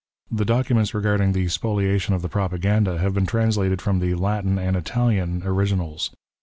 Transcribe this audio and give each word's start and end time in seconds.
The 0.31 0.45
documents 0.45 0.95
regarding 0.95 1.33
the 1.33 1.45
Spolia 1.45 2.01
tion 2.01 2.15
of 2.15 2.23
tlie 2.23 2.31
Propaganda 2.31 2.97
have 2.97 3.13
been 3.13 3.27
translated 3.27 3.83
from 3.83 3.99
the 3.99 4.15
Latin 4.15 4.57
and 4.57 4.75
Italian 4.75 5.43
originals. 5.45 6.09